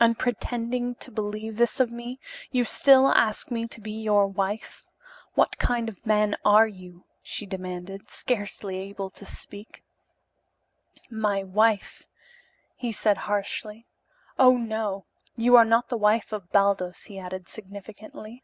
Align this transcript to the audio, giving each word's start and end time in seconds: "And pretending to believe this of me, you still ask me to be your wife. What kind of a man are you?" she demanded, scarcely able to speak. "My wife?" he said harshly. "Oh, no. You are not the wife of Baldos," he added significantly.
"And 0.00 0.18
pretending 0.18 0.96
to 0.96 1.12
believe 1.12 1.58
this 1.58 1.78
of 1.78 1.88
me, 1.92 2.18
you 2.50 2.64
still 2.64 3.12
ask 3.12 3.52
me 3.52 3.68
to 3.68 3.80
be 3.80 3.92
your 3.92 4.26
wife. 4.26 4.84
What 5.34 5.58
kind 5.58 5.88
of 5.88 5.98
a 6.04 6.08
man 6.08 6.34
are 6.44 6.66
you?" 6.66 7.04
she 7.22 7.46
demanded, 7.46 8.10
scarcely 8.10 8.78
able 8.78 9.10
to 9.10 9.24
speak. 9.24 9.84
"My 11.08 11.44
wife?" 11.44 12.02
he 12.74 12.90
said 12.90 13.16
harshly. 13.30 13.86
"Oh, 14.40 14.56
no. 14.56 15.04
You 15.36 15.54
are 15.54 15.64
not 15.64 15.88
the 15.88 15.98
wife 15.98 16.32
of 16.32 16.50
Baldos," 16.50 17.04
he 17.04 17.16
added 17.20 17.48
significantly. 17.48 18.42